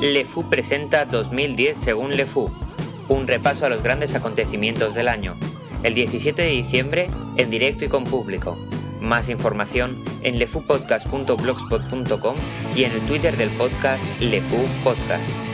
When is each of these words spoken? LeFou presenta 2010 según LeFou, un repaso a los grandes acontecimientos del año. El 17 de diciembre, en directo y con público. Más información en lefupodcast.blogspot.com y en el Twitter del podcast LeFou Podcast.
LeFou 0.00 0.48
presenta 0.48 1.04
2010 1.04 1.76
según 1.76 2.16
LeFou, 2.16 2.50
un 3.08 3.26
repaso 3.26 3.66
a 3.66 3.68
los 3.68 3.82
grandes 3.82 4.14
acontecimientos 4.14 4.94
del 4.94 5.08
año. 5.08 5.36
El 5.82 5.94
17 5.94 6.40
de 6.40 6.48
diciembre, 6.48 7.10
en 7.36 7.50
directo 7.50 7.84
y 7.84 7.88
con 7.88 8.04
público. 8.04 8.56
Más 9.02 9.28
información 9.28 10.02
en 10.22 10.38
lefupodcast.blogspot.com 10.38 12.34
y 12.74 12.84
en 12.84 12.92
el 12.92 13.00
Twitter 13.02 13.36
del 13.36 13.50
podcast 13.50 14.02
LeFou 14.20 14.66
Podcast. 14.82 15.49